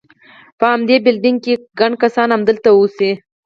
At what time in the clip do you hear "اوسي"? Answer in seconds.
2.73-3.11